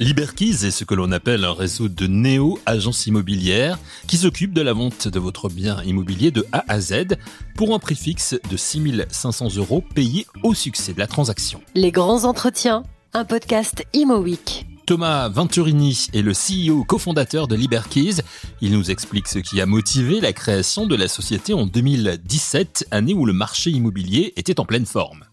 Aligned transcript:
Liberkeys 0.00 0.66
est 0.66 0.70
ce 0.72 0.84
que 0.84 0.94
l'on 0.94 1.12
appelle 1.12 1.44
un 1.44 1.52
réseau 1.52 1.88
de 1.88 2.06
néo-agences 2.08 3.06
immobilières 3.06 3.78
qui 4.08 4.16
s'occupe 4.16 4.52
de 4.52 4.60
la 4.60 4.72
vente 4.72 5.06
de 5.06 5.20
votre 5.20 5.48
bien 5.48 5.80
immobilier 5.84 6.32
de 6.32 6.44
A 6.50 6.64
à 6.66 6.80
Z 6.80 7.16
pour 7.54 7.74
un 7.74 7.78
prix 7.78 7.94
fixe 7.94 8.34
de 8.50 8.56
6500 8.56 9.56
euros 9.56 9.84
payé 9.94 10.26
au 10.42 10.52
succès 10.52 10.92
de 10.94 10.98
la 10.98 11.06
transaction. 11.06 11.60
Les 11.76 11.92
grands 11.92 12.24
entretiens, 12.24 12.82
un 13.12 13.24
podcast 13.24 13.84
Imo 13.92 14.18
Week. 14.18 14.66
Thomas 14.84 15.28
Venturini 15.28 16.08
est 16.12 16.22
le 16.22 16.32
CEO 16.32 16.84
cofondateur 16.84 17.46
de 17.46 17.54
Liberkeys. 17.54 18.16
Il 18.60 18.72
nous 18.72 18.90
explique 18.90 19.28
ce 19.28 19.38
qui 19.38 19.60
a 19.60 19.66
motivé 19.66 20.20
la 20.20 20.32
création 20.32 20.86
de 20.86 20.96
la 20.96 21.06
société 21.08 21.54
en 21.54 21.66
2017, 21.66 22.88
année 22.90 23.14
où 23.14 23.24
le 23.24 23.32
marché 23.32 23.70
immobilier 23.70 24.32
était 24.36 24.60
en 24.60 24.64
pleine 24.64 24.86
forme. 24.86 25.24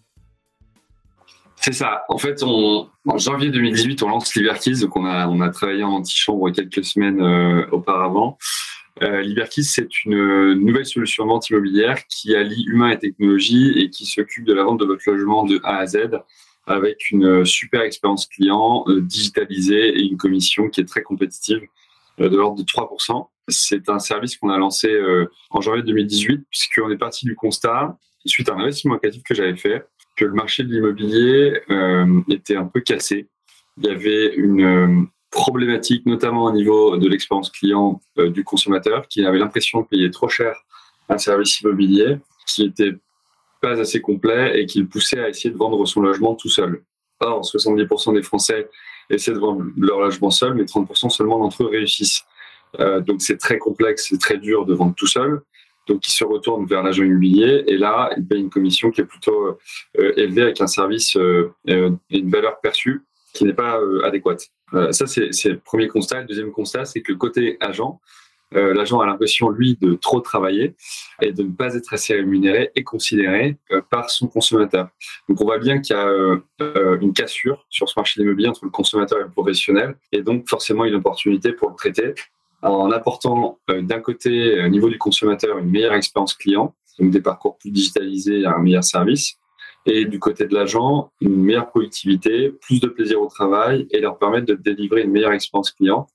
C'est 1.62 1.74
ça. 1.74 2.04
En 2.10 2.18
fait, 2.18 2.42
en 2.44 2.90
janvier 3.18 3.50
2018, 3.50 4.02
on 4.04 4.10
lance 4.10 4.36
Liberkeys. 4.36 4.82
Donc, 4.82 4.96
on 4.96 5.06
a, 5.06 5.50
travaillé 5.50 5.84
en 5.84 5.92
antichambre 5.92 6.52
quelques 6.52 6.84
semaines 6.84 7.22
euh, 7.22 7.66
auparavant. 7.72 8.38
Euh, 9.02 9.22
Liberkeys, 9.22 9.64
c'est 9.64 10.04
une 10.04 10.54
nouvelle 10.54 10.86
solution 10.86 11.26
vente 11.26 11.50
immobilière 11.50 12.06
qui 12.08 12.36
allie 12.36 12.64
humain 12.68 12.90
et 12.90 13.00
technologie 13.00 13.74
et 13.78 13.90
qui 13.90 14.06
s'occupe 14.06 14.44
de 14.44 14.54
la 14.54 14.64
vente 14.64 14.80
de 14.80 14.86
votre 14.86 15.04
logement 15.06 15.44
de 15.44 15.60
A 15.64 15.78
à 15.78 15.86
Z 15.86 16.10
avec 16.68 17.10
une 17.12 17.46
super 17.46 17.82
expérience 17.82 18.28
client 18.28 18.84
euh, 18.88 19.02
digitalisée 19.02 19.90
et 19.90 20.02
une 20.02 20.18
commission 20.18 20.70
qui 20.70 20.82
est 20.82 20.86
très 20.86 21.02
compétitive 21.02 21.62
euh, 22.20 22.30
de 22.30 22.38
l'ordre 22.38 22.58
de 22.58 22.64
3%. 22.64 23.28
C'est 23.48 23.90
un 23.90 24.00
service 24.00 24.38
qu'on 24.38 24.50
a 24.50 24.58
lancé 24.58 24.88
euh, 24.88 25.30
en 25.50 25.62
janvier 25.62 25.84
2018 25.84 26.46
puisqu'on 26.50 26.90
est 26.92 26.98
parti 26.98 27.26
du 27.26 27.36
constat, 27.36 27.98
suite 28.26 28.50
à 28.50 28.54
un 28.54 28.60
investissement 28.60 28.94
locatif 28.94 29.24
que 29.24 29.34
j'avais 29.34 29.58
fait, 29.58 29.86
que 30.16 30.26
le 30.26 30.34
marché 30.34 30.64
de 30.64 30.70
l'immobilier 30.70 31.62
était 32.30 32.56
un 32.56 32.66
peu 32.66 32.82
cassé. 32.82 33.28
Il 33.78 33.86
y 33.86 33.90
avait 33.90 34.36
une 34.36 35.08
problématique, 35.32 36.06
notamment 36.06 36.46
au 36.46 36.52
niveau 36.52 36.98
de 36.98 37.08
l'expérience 37.08 37.50
client 37.50 38.02
du 38.18 38.44
consommateur, 38.44 39.08
qui 39.08 39.26
avait 39.26 39.40
l'impression 39.40 39.82
de 39.82 39.88
payer 39.88 40.12
trop 40.12 40.30
cher 40.30 40.56
un 41.10 41.18
service 41.18 41.62
immobilier, 41.62 42.18
qui 42.46 42.66
était 42.66 42.94
pas 43.62 43.80
assez 43.80 44.02
complet 44.02 44.60
et 44.60 44.66
qui 44.66 44.80
le 44.80 44.88
poussait 44.88 45.20
à 45.20 45.30
essayer 45.30 45.52
de 45.52 45.58
vendre 45.58 45.86
son 45.86 46.02
logement 46.02 46.36
tout 46.36 46.50
seul. 46.50 46.84
Or, 47.20 47.42
70% 47.42 48.16
des 48.16 48.24
Français 48.24 48.68
essaient 49.10 49.34
de 49.34 49.40
vendre 49.40 49.64
leur 49.78 50.00
logement 50.00 50.32
seul, 50.32 50.56
mais 50.56 50.64
30% 50.64 51.10
seulement 51.10 51.38
d'entre 51.38 51.64
eux 51.64 51.68
réussissent. 51.68 52.24
Euh, 52.80 53.02
donc 53.02 53.22
c'est 53.22 53.38
très 53.38 53.58
complexe, 53.58 54.08
c'est 54.10 54.20
très 54.20 54.38
dur 54.38 54.66
de 54.66 54.74
vendre 54.74 54.96
tout 54.96 55.08
seul. 55.08 55.42
Donc 55.88 56.08
ils 56.08 56.12
se 56.12 56.24
retournent 56.24 56.66
vers 56.66 56.84
l'agent 56.84 57.04
immobilier 57.04 57.64
et 57.68 57.78
là, 57.78 58.12
ils 58.18 58.26
payent 58.26 58.42
une 58.42 58.50
commission 58.50 58.92
qui 58.92 59.02
est 59.02 59.06
plutôt 59.06 59.58
euh, 60.00 60.14
élevée 60.18 60.44
avec 60.44 60.62
un 60.62 60.68
service 60.68 61.16
euh, 61.18 61.52
et 61.68 62.18
une 62.18 62.30
valeur 62.30 62.60
perçue 62.62 63.04
qui 63.34 63.46
n'est 63.46 63.54
pas 63.54 63.80
adéquate. 64.04 64.48
ça, 64.92 65.08
c'est 65.08 65.46
le 65.46 65.60
premier 65.60 65.88
constat. 65.88 66.22
Le 66.22 66.28
deuxième 66.28 66.52
constat, 66.52 66.84
c'est 66.84 67.02
que 67.02 67.14
côté 67.14 67.56
agent, 67.62 68.02
euh, 68.56 68.74
l'agent 68.74 69.00
a 69.00 69.06
l'impression, 69.06 69.50
lui, 69.50 69.78
de 69.80 69.94
trop 69.94 70.20
travailler 70.20 70.76
et 71.22 71.32
de 71.32 71.44
ne 71.44 71.52
pas 71.52 71.76
être 71.76 71.94
assez 71.94 72.14
rémunéré 72.14 72.72
et 72.76 72.84
considéré 72.84 73.58
euh, 73.72 73.82
par 73.90 74.10
son 74.10 74.28
consommateur. 74.28 74.90
Donc, 75.30 75.40
on 75.42 75.46
voit 75.46 75.60
bien 75.60 75.80
qu'il 75.80 75.96
y 75.96 76.00
a 76.00 76.08
euh, 76.08 77.00
une 77.00 77.14
cassure 77.14 77.66
sur 77.70 77.88
ce 77.88 77.94
marché 77.98 78.22
immobilier 78.22 78.50
entre 78.50 78.66
le 78.66 78.72
consommateur 78.72 79.20
et 79.20 79.24
le 79.24 79.30
professionnel, 79.30 79.96
et 80.12 80.22
donc 80.22 80.50
forcément 80.50 80.86
une 80.86 80.96
opportunité 80.96 81.54
pour 81.54 81.70
le 81.70 81.76
traiter 81.76 82.14
en 82.62 82.92
apportant 82.92 83.60
d'un 83.68 84.00
côté, 84.00 84.64
au 84.64 84.68
niveau 84.68 84.90
du 84.90 84.98
consommateur, 84.98 85.58
une 85.58 85.70
meilleure 85.70 85.94
expérience 85.94 86.34
client, 86.34 86.76
donc 87.00 87.12
des 87.12 87.22
parcours 87.22 87.58
plus 87.58 87.72
digitalisés 87.72 88.46
un 88.46 88.60
meilleur 88.60 88.84
service, 88.84 89.38
et 89.86 90.06
du 90.06 90.20
côté 90.20 90.46
de 90.46 90.54
l'agent, 90.54 91.12
une 91.22 91.44
meilleure 91.44 91.70
productivité, 91.70 92.50
plus 92.50 92.80
de 92.80 92.88
plaisir 92.88 93.20
au 93.22 93.28
travail 93.28 93.88
et 93.90 94.00
leur 94.00 94.18
permettre 94.18 94.46
de 94.46 94.54
délivrer 94.54 95.02
une 95.02 95.12
meilleure 95.12 95.34
expérience 95.34 95.72
client 95.72 96.08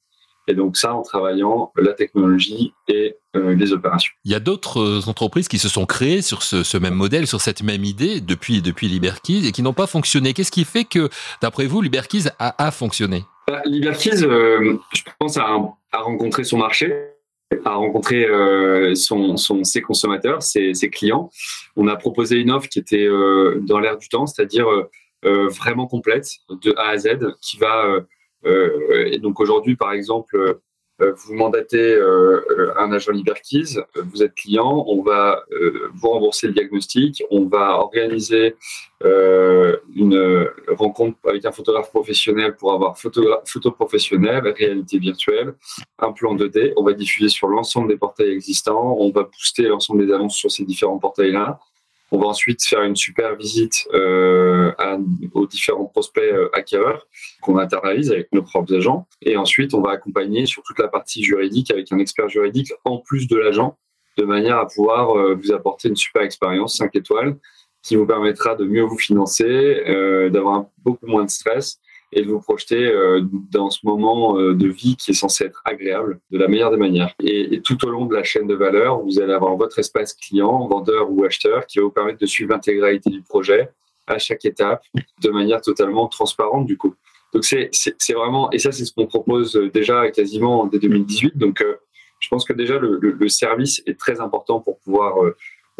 et 0.48 0.54
donc 0.54 0.76
ça, 0.76 0.94
en 0.94 1.02
travaillant 1.02 1.72
la 1.76 1.92
technologie 1.92 2.72
et 2.88 3.16
euh, 3.34 3.54
les 3.54 3.72
opérations. 3.72 4.12
Il 4.24 4.30
y 4.30 4.34
a 4.34 4.40
d'autres 4.40 4.80
euh, 4.80 5.08
entreprises 5.08 5.48
qui 5.48 5.58
se 5.58 5.68
sont 5.68 5.86
créées 5.86 6.22
sur 6.22 6.42
ce, 6.42 6.76
même 6.78 6.94
modèle, 6.94 7.26
sur 7.26 7.40
cette 7.40 7.62
même 7.62 7.84
idée 7.84 8.20
depuis 8.20 8.62
depuis 8.62 8.88
Liberkeys 8.88 9.46
et 9.46 9.52
qui 9.52 9.62
n'ont 9.62 9.72
pas 9.72 9.86
fonctionné. 9.86 10.34
Qu'est-ce 10.34 10.52
qui 10.52 10.64
fait 10.64 10.84
que, 10.84 11.08
d'après 11.42 11.66
vous, 11.66 11.80
Liberkeys 11.80 12.28
a, 12.38 12.64
a 12.64 12.70
fonctionné? 12.70 13.24
Bah, 13.48 13.62
Liberkeys, 13.64 14.24
euh, 14.24 14.76
je 14.92 15.02
pense, 15.18 15.36
a, 15.36 15.56
a, 15.96 16.00
rencontré 16.00 16.44
son 16.44 16.58
marché 16.58 16.94
a 17.64 17.74
rencontré 17.74 18.26
son, 18.96 19.36
son, 19.36 19.62
ses 19.62 19.80
consommateurs, 19.80 20.42
ses, 20.42 20.72
clients. 20.90 21.30
On 21.76 21.86
a 21.86 21.94
proposé 21.94 22.38
une 22.38 22.50
offre 22.50 22.68
qui 22.68 22.80
était 22.80 23.06
dans 23.60 23.78
l'air 23.78 23.96
du 23.96 24.08
temps, 24.08 24.26
c'est-à-dire 24.26 24.66
vraiment 25.22 25.86
complète, 25.86 26.28
de 26.50 26.74
A 26.76 26.88
à 26.88 26.98
Z, 26.98 27.18
qui 27.40 27.56
va 27.56 28.04
euh, 28.46 29.08
et 29.10 29.18
donc 29.18 29.40
aujourd'hui, 29.40 29.76
par 29.76 29.92
exemple, 29.92 30.36
euh, 30.36 30.62
vous 30.98 31.34
mandatez 31.34 31.94
euh, 31.94 32.72
un 32.78 32.92
agent 32.92 33.12
Liberkeys, 33.12 33.78
vous 33.94 34.22
êtes 34.22 34.34
client, 34.34 34.84
on 34.88 35.02
va 35.02 35.42
vous 35.94 36.08
rembourser 36.08 36.46
le 36.46 36.54
diagnostic, 36.54 37.22
on 37.30 37.46
va 37.46 37.78
organiser 37.78 38.56
une 39.02 40.48
rencontre 40.68 41.18
avec 41.28 41.44
un 41.44 41.52
photographe 41.52 41.90
professionnel 41.90 42.56
pour 42.56 42.72
avoir 42.72 42.98
photo, 42.98 43.22
photo 43.44 43.70
professionnelle, 43.70 44.48
réalité 44.56 44.98
virtuelle, 44.98 45.54
un 45.98 46.12
plan 46.12 46.34
2D, 46.34 46.72
on 46.76 46.84
va 46.84 46.92
diffuser 46.92 47.28
sur 47.28 47.48
l'ensemble 47.48 47.88
des 47.88 47.96
portails 47.96 48.32
existants, 48.32 48.96
on 48.98 49.10
va 49.10 49.24
booster 49.24 49.64
l'ensemble 49.64 50.06
des 50.06 50.12
annonces 50.12 50.36
sur 50.36 50.50
ces 50.50 50.64
différents 50.64 50.98
portails-là, 50.98 51.58
on 52.12 52.18
va 52.18 52.26
ensuite 52.26 52.64
faire 52.64 52.82
une 52.82 52.96
super 52.96 53.34
visite 53.36 53.88
euh, 53.92 54.45
aux 55.32 55.46
différents 55.46 55.86
prospects 55.86 56.22
euh, 56.22 56.48
acquéreurs 56.52 57.06
qu'on 57.40 57.58
internalise 57.58 58.10
avec 58.10 58.28
nos 58.32 58.42
propres 58.42 58.74
agents. 58.74 59.06
Et 59.22 59.36
ensuite, 59.36 59.74
on 59.74 59.80
va 59.80 59.92
accompagner 59.92 60.46
sur 60.46 60.62
toute 60.62 60.78
la 60.78 60.88
partie 60.88 61.22
juridique 61.22 61.70
avec 61.70 61.92
un 61.92 61.98
expert 61.98 62.28
juridique 62.28 62.72
en 62.84 62.98
plus 62.98 63.28
de 63.28 63.36
l'agent, 63.36 63.78
de 64.16 64.24
manière 64.24 64.58
à 64.58 64.66
pouvoir 64.66 65.16
euh, 65.16 65.34
vous 65.34 65.52
apporter 65.52 65.88
une 65.88 65.96
super 65.96 66.22
expérience 66.22 66.76
5 66.76 66.94
étoiles 66.96 67.36
qui 67.82 67.96
vous 67.96 68.06
permettra 68.06 68.56
de 68.56 68.64
mieux 68.64 68.82
vous 68.82 68.98
financer, 68.98 69.80
d'avoir 70.32 70.64
beaucoup 70.82 71.06
moins 71.06 71.24
de 71.24 71.30
stress 71.30 71.78
et 72.12 72.22
de 72.22 72.30
vous 72.30 72.40
projeter 72.40 72.86
euh, 72.86 73.22
dans 73.50 73.70
ce 73.70 73.80
moment 73.84 74.38
euh, 74.38 74.54
de 74.54 74.68
vie 74.68 74.96
qui 74.96 75.10
est 75.10 75.14
censé 75.14 75.44
être 75.44 75.60
agréable 75.64 76.20
de 76.30 76.38
la 76.38 76.48
meilleure 76.48 76.70
des 76.70 76.76
manières. 76.76 77.14
Et, 77.22 77.60
tout 77.62 77.84
au 77.84 77.90
long 77.90 78.06
de 78.06 78.14
la 78.14 78.22
chaîne 78.22 78.46
de 78.46 78.54
valeur, 78.54 79.00
vous 79.00 79.20
allez 79.20 79.32
avoir 79.32 79.56
votre 79.56 79.78
espace 79.78 80.14
client, 80.14 80.66
vendeur 80.66 81.10
ou 81.10 81.24
acheteur 81.24 81.66
qui 81.66 81.78
va 81.78 81.84
vous 81.84 81.90
permettre 81.90 82.18
de 82.18 82.26
suivre 82.26 82.50
l'intégralité 82.52 83.10
du 83.10 83.22
projet 83.22 83.70
à 84.06 84.18
chaque 84.18 84.44
étape 84.44 84.82
de 85.22 85.30
manière 85.30 85.60
totalement 85.60 86.08
transparente 86.08 86.66
du 86.66 86.76
coup. 86.76 86.94
Donc 87.32 87.44
c'est 87.44 87.70
vraiment, 88.14 88.50
et 88.52 88.58
ça 88.58 88.72
c'est 88.72 88.84
ce 88.84 88.92
qu'on 88.92 89.06
propose 89.06 89.54
déjà 89.72 90.10
quasiment 90.10 90.66
dès 90.66 90.78
2018. 90.78 91.36
Donc 91.36 91.60
euh, 91.60 91.76
je 92.20 92.28
pense 92.28 92.44
que 92.44 92.52
déjà 92.52 92.78
le, 92.78 92.98
le, 92.98 93.28
service 93.28 93.82
est 93.86 93.98
très 93.98 94.20
important 94.20 94.60
pour 94.60 94.78
pouvoir 94.78 95.16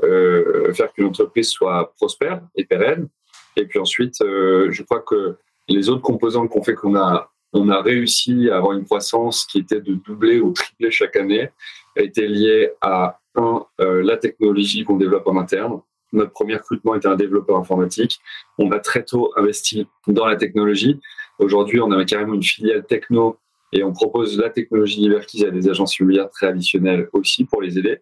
euh, 0.03 0.72
faire 0.75 0.92
qu'une 0.92 1.06
entreprise 1.06 1.48
soit 1.48 1.94
prospère 1.97 2.42
et 2.56 2.64
pérenne. 2.64 3.09
Et 3.56 3.64
puis 3.64 3.78
ensuite, 3.78 4.20
euh, 4.20 4.70
je 4.70 4.82
crois 4.82 5.00
que 5.00 5.37
les 5.69 5.88
autres 5.88 6.03
composants 6.03 6.47
qui 6.47 6.58
ont 6.58 6.62
fait 6.62 6.75
qu'on 6.75 6.94
a, 6.94 7.31
on 7.53 7.70
a 7.70 7.81
réussi 7.81 8.50
à 8.50 8.58
avoir 8.58 8.75
une 8.75 8.84
croissance 8.84 9.47
qui 9.47 9.58
était 9.58 9.81
de 9.81 9.94
doubler 9.94 10.41
ou 10.41 10.53
tripler 10.53 10.91
chaque 10.91 11.16
année 11.16 11.48
étaient 11.97 12.28
liés 12.28 12.70
à, 12.82 13.19
euh, 13.38 14.03
la 14.03 14.16
technologie 14.19 14.84
qu'on 14.84 14.97
développe 14.97 15.26
en 15.26 15.38
interne. 15.38 15.81
Notre 16.16 16.32
premier 16.32 16.56
recrutement 16.56 16.94
était 16.97 17.06
un 17.06 17.16
développeur 17.16 17.56
informatique. 17.56 18.21
On 18.59 18.71
a 18.72 18.81
très 18.81 19.04
tôt 19.04 19.32
investi 19.37 19.87
dans 20.09 20.27
la 20.27 20.37
technologie. 20.37 21.00
Aujourd'hui, 21.38 21.81
on 21.81 21.91
a 21.93 22.04
carrément 22.04 22.34
une 22.34 22.43
filiale 22.43 22.84
techno 22.84 23.38
et 23.72 23.84
on 23.84 23.93
propose 23.93 24.38
la 24.38 24.50
technologie 24.50 25.00
Liberkeys 25.00 25.47
à 25.47 25.50
des 25.50 25.69
agences 25.69 25.99
immobilières 25.99 26.31
traditionnelles 26.31 27.09
aussi 27.12 27.44
pour 27.44 27.62
les 27.62 27.78
aider. 27.78 27.99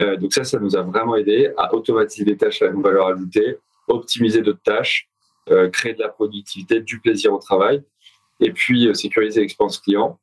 Euh, 0.00 0.16
donc 0.16 0.32
ça, 0.32 0.42
ça 0.42 0.58
nous 0.58 0.76
a 0.76 0.82
vraiment 0.82 1.14
aidé 1.14 1.52
à 1.56 1.74
automatiser 1.74 2.24
des 2.24 2.36
tâches 2.36 2.62
à 2.62 2.66
une 2.66 2.82
valeur 2.82 3.06
ajoutée, 3.06 3.58
optimiser 3.88 4.42
d'autres 4.42 4.62
tâches 4.64 5.08
euh, 5.50 5.68
créer 5.70 5.92
de 5.94 5.98
la 5.98 6.08
productivité, 6.08 6.80
du 6.80 7.00
plaisir 7.00 7.32
au 7.32 7.38
travail, 7.38 7.82
et 8.38 8.52
puis 8.52 8.86
euh, 8.86 8.94
sécuriser 8.94 9.40
l'expérience 9.40 9.78
client. 9.78 10.20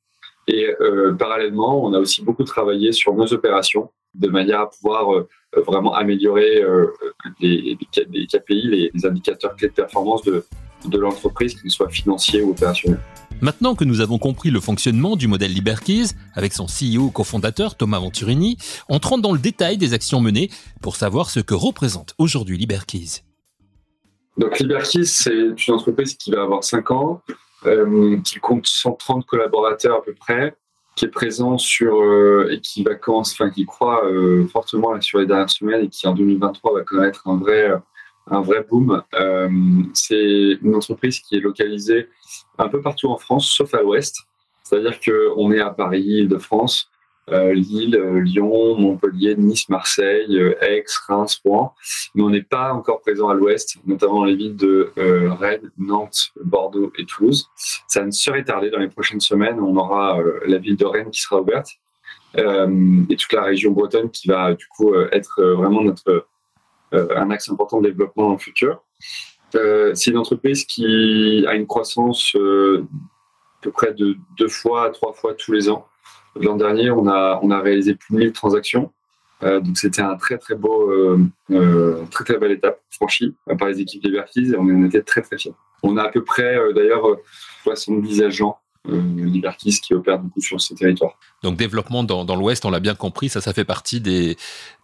Et 0.47 0.73
euh, 0.79 1.11
parallèlement, 1.13 1.83
on 1.83 1.93
a 1.93 1.99
aussi 1.99 2.23
beaucoup 2.23 2.45
travaillé 2.45 2.93
sur 2.93 3.13
nos 3.13 3.33
opérations 3.33 3.91
de 4.15 4.27
manière 4.27 4.61
à 4.61 4.69
pouvoir 4.69 5.25
vraiment 5.67 5.93
améliorer 5.93 6.63
les, 7.39 7.77
les, 8.09 8.27
KPI, 8.27 8.91
les, 8.93 9.05
indicateurs 9.05 9.55
clés 9.55 9.69
de 9.69 9.73
performance 9.73 10.23
de, 10.23 10.45
de 10.85 10.97
l'entreprise, 10.97 11.59
qu'ils 11.59 11.71
soient 11.71 11.89
financiers 11.89 12.41
ou 12.41 12.51
opérationnels. 12.51 12.99
Maintenant 13.41 13.73
que 13.73 13.85
nous 13.85 14.01
avons 14.01 14.17
compris 14.17 14.51
le 14.51 14.59
fonctionnement 14.59 15.15
du 15.15 15.27
modèle 15.27 15.53
Liberkeys, 15.53 16.09
avec 16.35 16.51
son 16.51 16.65
CEO 16.65 17.09
cofondateur 17.09 17.75
Thomas 17.75 17.99
Venturini, 17.99 18.57
entrons 18.89 19.17
dans 19.17 19.31
le 19.31 19.39
détail 19.39 19.77
des 19.77 19.93
actions 19.93 20.19
menées 20.19 20.49
pour 20.81 20.97
savoir 20.97 21.29
ce 21.29 21.39
que 21.39 21.53
représente 21.53 22.15
aujourd'hui 22.17 22.57
Liberkeys. 22.57 23.21
Donc 24.37 24.59
Liberkeys, 24.59 25.05
c'est 25.05 25.67
une 25.67 25.73
entreprise 25.73 26.15
qui 26.15 26.31
va 26.31 26.41
avoir 26.41 26.63
5 26.65 26.91
ans, 26.91 27.21
euh, 27.65 28.17
qui 28.25 28.39
compte 28.39 28.67
130 28.67 29.25
collaborateurs 29.25 29.97
à 29.97 30.01
peu 30.01 30.13
près, 30.13 30.55
qui 30.99 31.05
est 31.05 31.09
présent 31.09 31.57
sur 31.57 32.01
euh, 32.01 32.49
et 32.51 32.59
qui 32.59 32.85
enfin 33.07 33.49
qui 33.49 33.65
croit 33.65 34.05
euh, 34.05 34.45
fortement 34.47 34.99
sur 34.99 35.19
les 35.19 35.25
dernières 35.25 35.49
semaines 35.49 35.85
et 35.85 35.87
qui 35.87 36.05
en 36.07 36.13
2023 36.13 36.73
va 36.73 36.81
connaître 36.81 37.25
un 37.29 37.37
vrai 37.37 37.71
un 38.27 38.41
vrai 38.41 38.65
boom. 38.69 39.01
c'est 39.93 40.59
une 40.61 40.75
entreprise 40.75 41.21
qui 41.21 41.37
est 41.37 41.39
localisée 41.39 42.09
un 42.57 42.67
peu 42.67 42.81
partout 42.81 43.07
en 43.07 43.17
France, 43.17 43.47
sauf 43.49 43.73
à 43.73 43.81
l'ouest. 43.81 44.17
C'est-à-dire 44.61 44.99
qu'on 44.99 45.51
est 45.51 45.61
à 45.61 45.71
Paris, 45.71 46.03
Île-de-France, 46.03 46.91
euh, 47.31 47.53
Lille, 47.53 47.95
euh, 47.95 48.19
Lyon, 48.19 48.75
Montpellier, 48.75 49.35
Nice, 49.35 49.69
Marseille, 49.69 50.37
euh, 50.37 50.55
Aix, 50.61 50.83
Reims, 51.07 51.39
Rouen, 51.45 51.73
mais 52.15 52.23
on 52.23 52.29
n'est 52.29 52.41
pas 52.41 52.73
encore 52.73 53.01
présent 53.01 53.29
à 53.29 53.33
l'ouest, 53.33 53.77
notamment 53.85 54.15
dans 54.15 54.25
les 54.25 54.35
villes 54.35 54.55
de 54.55 54.91
Rennes, 54.95 55.71
Nantes, 55.77 56.31
Bordeaux 56.49 56.91
et 56.97 57.05
Toulouse. 57.05 57.49
Ça 57.55 58.03
ne 58.03 58.11
serait 58.11 58.43
tardé 58.43 58.69
dans 58.69 58.79
les 58.79 58.89
prochaines 58.89 59.21
semaines. 59.21 59.59
On 59.59 59.75
aura 59.77 60.19
la 60.45 60.57
ville 60.57 60.75
de 60.75 61.09
qui 61.09 61.21
sera 61.21 61.41
ouverte 61.41 61.69
et 62.35 63.15
toute 63.15 63.33
la 63.33 63.43
région 63.43 63.71
bretonne 63.71 64.11
qui 64.11 64.27
va 64.27 64.53
du 64.53 64.67
coup 64.67 64.93
être 65.11 65.41
vraiment 65.41 65.81
notre 65.81 66.27
un 66.91 67.29
axe 67.31 67.49
important 67.49 67.81
de 67.81 67.87
développement 67.87 68.27
dans 68.27 68.33
le 68.33 68.37
futur. 68.37 68.83
c'est 69.51 70.07
une 70.11 70.17
entreprise 70.17 70.63
qui 70.65 71.43
a 71.47 71.55
une 71.55 71.65
croissance 71.65 72.35
à 72.35 73.61
peu 73.61 73.71
près 73.71 73.93
de 73.93 74.15
deux 74.37 74.47
fois 74.47 74.85
à 74.85 74.89
trois 74.89 75.13
fois 75.13 75.33
tous 75.33 75.51
les 75.51 75.69
ans. 75.69 75.87
L'an 76.35 76.55
dernier, 76.55 76.91
on 76.91 77.07
a, 77.07 77.39
on 77.41 77.51
a 77.51 77.59
réalisé 77.59 77.95
plus 77.95 78.13
de 78.13 78.19
1000 78.19 78.31
transactions. 78.31 78.91
Euh, 79.43 79.59
donc 79.59 79.77
c'était 79.77 80.01
un 80.01 80.17
très 80.17 80.37
très 80.37 80.55
beau, 80.55 80.89
euh, 80.89 81.19
euh, 81.51 82.03
très 82.11 82.25
très 82.25 82.37
belle 82.37 82.51
étape 82.51 82.81
franchie 82.91 83.33
par 83.57 83.69
les 83.69 83.79
équipes 83.79 84.03
Liberties 84.03 84.51
et 84.51 84.57
on 84.57 84.63
en 84.63 84.85
était 84.85 85.01
très 85.01 85.21
très 85.21 85.37
fiers. 85.37 85.53
On 85.83 85.97
a 85.97 86.03
à 86.03 86.09
peu 86.09 86.23
près 86.23 86.57
d'ailleurs 86.75 87.03
70 87.63 88.23
agents 88.23 88.59
Liberties 88.85 89.81
qui 89.81 89.93
opèrent 89.93 90.19
beaucoup 90.19 90.41
sur 90.41 90.59
ces 90.59 90.73
territoires. 90.73 91.19
Donc 91.43 91.57
développement 91.57 92.03
dans, 92.03 92.25
dans 92.25 92.35
l'Ouest, 92.35 92.65
on 92.65 92.71
l'a 92.71 92.79
bien 92.79 92.95
compris, 92.95 93.29
ça 93.29 93.41
ça 93.41 93.53
fait 93.53 93.65
partie 93.65 94.01
des, 94.01 94.35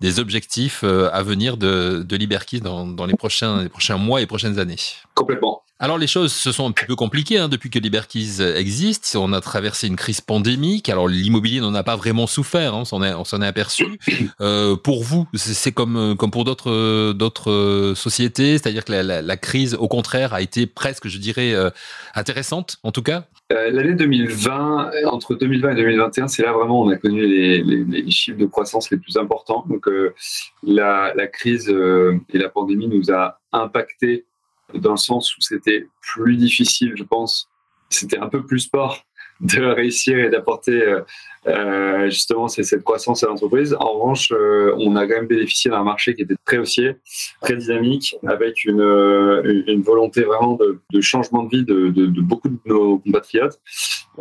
des 0.01 0.19
objectifs 0.19 0.83
à 0.83 1.23
venir 1.23 1.57
de, 1.57 2.03
de 2.03 2.15
Liberties 2.15 2.59
dans, 2.59 2.85
dans 2.85 3.05
les, 3.05 3.15
prochains, 3.15 3.63
les 3.63 3.69
prochains 3.69 3.97
mois 3.97 4.21
et 4.21 4.27
prochaines 4.27 4.59
années. 4.59 4.75
Complètement. 5.15 5.64
Alors 5.77 5.97
les 5.97 6.07
choses 6.07 6.31
se 6.31 6.53
sont 6.53 6.69
un 6.69 6.71
petit 6.71 6.85
peu 6.85 6.95
compliquées 6.95 7.37
hein, 7.37 7.49
depuis 7.49 7.69
que 7.69 7.79
Liberties 7.79 8.41
existe. 8.41 9.17
On 9.19 9.33
a 9.33 9.41
traversé 9.41 9.87
une 9.87 9.97
crise 9.97 10.21
pandémique. 10.21 10.87
Alors 10.87 11.09
l'immobilier 11.09 11.59
n'en 11.59 11.75
a 11.75 11.83
pas 11.83 11.97
vraiment 11.97 12.27
souffert, 12.27 12.73
hein, 12.73 12.83
on 12.83 13.25
s'en 13.25 13.41
est, 13.41 13.47
aperçu. 13.47 13.85
Euh, 14.41 14.75
pour 14.75 15.03
vous, 15.03 15.27
c'est 15.33 15.71
comme 15.71 16.15
comme 16.17 16.29
pour 16.29 16.43
d'autres 16.43 17.13
d'autres 17.13 17.93
sociétés, 17.95 18.57
c'est-à-dire 18.57 18.83
que 18.83 18.91
la, 18.91 19.37
crise, 19.37 19.75
au 19.75 19.87
contraire, 19.87 20.33
a 20.33 20.41
été 20.41 20.67
presque, 20.67 21.07
je 21.07 21.17
dirais, 21.17 21.53
euh, 21.53 21.69
intéressante 22.15 22.77
en 22.83 22.91
tout 22.91 23.01
cas? 23.01 23.25
Euh, 23.51 23.71
l'année 23.71 23.93
2020, 23.93 24.91
entre 25.05 25.35
2020 25.35 25.71
et 25.71 25.75
2021, 25.75 26.27
c'est 26.27 26.43
là 26.43 26.51
vraiment 26.53 26.81
on 26.81 26.89
a 26.89 26.97
connu 26.97 27.25
les, 27.25 28.11
chiffres 28.11 28.37
de 28.37 28.45
croissance 28.45 28.91
les 28.91 28.97
plus 28.97 29.17
importants. 29.17 29.65
Donc 29.69 29.87
la, 30.63 31.13
la, 31.15 31.27
crise 31.27 31.69
et 31.69 32.37
la 32.37 32.49
pandémie 32.49 32.87
nous 32.87 33.11
a 33.11 33.39
impacté 33.51 34.25
dans 34.73 34.91
le 34.91 34.97
sens 34.97 35.35
où 35.37 35.41
c'était 35.41 35.87
plus 36.01 36.37
difficile, 36.37 36.93
je 36.95 37.03
pense. 37.03 37.49
C'était 37.89 38.17
un 38.17 38.29
peu 38.29 38.45
plus 38.45 38.59
sport 38.59 39.03
de 39.41 39.61
réussir 39.65 40.17
et 40.17 40.29
d'apporter 40.29 40.81
euh, 40.81 41.01
euh 41.47 42.05
justement 42.05 42.47
cette 42.47 42.83
croissance 42.83 43.23
à 43.23 43.27
l'entreprise. 43.27 43.75
En 43.79 43.93
revanche, 43.93 44.31
euh, 44.31 44.73
on 44.77 44.95
a 44.95 45.05
quand 45.05 45.15
même 45.15 45.27
bénéficié 45.27 45.69
d'un 45.69 45.83
marché 45.83 46.15
qui 46.15 46.21
était 46.21 46.35
très 46.45 46.57
haussier, 46.57 46.95
très 47.41 47.57
dynamique, 47.57 48.15
avec 48.25 48.63
une, 48.63 48.81
euh, 48.81 49.63
une 49.67 49.81
volonté 49.81 50.21
vraiment 50.21 50.53
de, 50.53 50.79
de, 50.91 51.01
changement 51.01 51.43
de 51.43 51.49
vie 51.49 51.65
de, 51.65 51.89
de, 51.89 52.05
de, 52.05 52.21
beaucoup 52.21 52.47
de 52.47 52.57
nos 52.65 52.99
compatriotes, 52.99 53.59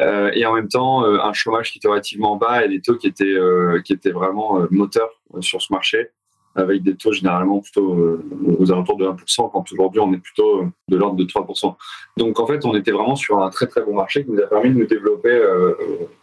et 0.00 0.44
en 0.44 0.54
même 0.54 0.68
temps 0.68 1.04
un 1.04 1.32
chômage 1.32 1.70
qui 1.70 1.78
était 1.78 1.88
relativement 1.88 2.36
bas 2.36 2.64
et 2.64 2.68
des 2.68 2.80
taux 2.80 2.96
qui 2.96 3.06
étaient 3.06 3.36
qui 3.84 3.92
étaient 3.92 4.10
vraiment 4.10 4.66
moteurs 4.70 5.10
sur 5.40 5.62
ce 5.62 5.72
marché 5.72 6.08
avec 6.54 6.82
des 6.82 6.96
taux 6.96 7.12
généralement 7.12 7.60
plutôt 7.60 7.94
euh, 7.94 8.24
aux 8.58 8.70
alentours 8.70 8.96
de 8.96 9.06
1%, 9.06 9.50
quand 9.50 9.72
aujourd'hui 9.72 10.00
on 10.00 10.12
est 10.12 10.18
plutôt 10.18 10.62
euh, 10.62 10.66
de 10.88 10.96
l'ordre 10.96 11.16
de 11.16 11.24
3%. 11.24 11.74
Donc 12.16 12.38
en 12.38 12.46
fait, 12.46 12.64
on 12.64 12.74
était 12.74 12.92
vraiment 12.92 13.16
sur 13.16 13.42
un 13.42 13.50
très 13.50 13.66
très 13.66 13.82
bon 13.82 13.94
marché 13.94 14.24
qui 14.24 14.30
nous 14.30 14.40
a 14.40 14.46
permis 14.46 14.70
de 14.70 14.78
nous 14.78 14.86
développer. 14.86 15.30
Euh, 15.30 15.74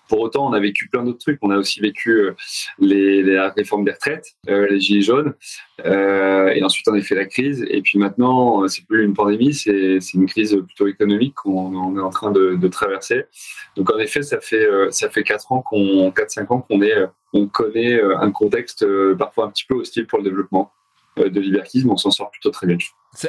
pour 0.07 0.19
autant, 0.19 0.49
on 0.49 0.53
a 0.53 0.59
vécu 0.59 0.89
plein 0.89 1.03
d'autres 1.03 1.19
trucs. 1.19 1.39
On 1.41 1.51
a 1.51 1.57
aussi 1.57 1.79
vécu 1.79 2.31
les, 2.79 3.23
les 3.23 3.39
réformes 3.39 3.85
des 3.85 3.91
retraites, 3.91 4.35
les 4.45 4.77
gilets 4.77 5.03
jaunes, 5.03 5.33
et 6.53 6.63
ensuite 6.63 6.87
a 6.87 7.01
fait 7.01 7.15
la 7.15 7.25
crise. 7.25 7.65
Et 7.69 7.81
puis 7.81 7.97
maintenant, 7.97 8.67
c'est 8.67 8.85
plus 8.85 9.03
une 9.03 9.13
pandémie, 9.13 9.53
c'est 9.53 9.99
une 10.13 10.25
crise 10.25 10.57
plutôt 10.65 10.87
économique 10.87 11.35
qu'on 11.35 11.97
est 11.97 12.01
en 12.01 12.09
train 12.09 12.31
de, 12.31 12.55
de, 12.55 12.67
traverser. 12.67 13.25
Donc 13.75 13.91
en 13.93 13.99
effet, 13.99 14.21
ça 14.21 14.39
fait 14.39 14.67
ça 14.89 15.09
fait 15.09 15.23
quatre 15.23 15.51
ans 15.51 15.61
qu'on, 15.61 16.11
quatre 16.11 16.31
cinq 16.31 16.51
ans 16.51 16.61
qu'on 16.61 16.81
est 16.81 16.95
on 17.33 17.47
connaît 17.47 17.93
euh, 17.93 18.17
un 18.19 18.31
contexte 18.31 18.83
euh, 18.83 19.15
parfois 19.15 19.45
un 19.45 19.49
petit 19.49 19.65
peu 19.67 19.75
hostile 19.75 20.07
pour 20.07 20.19
le 20.19 20.25
développement 20.25 20.71
euh, 21.19 21.29
de 21.29 21.39
Liberties, 21.39 21.83
mais 21.85 21.91
on 21.91 21.97
s'en 21.97 22.11
sort 22.11 22.31
plutôt 22.31 22.51
très 22.51 22.67
bien. 22.67 22.77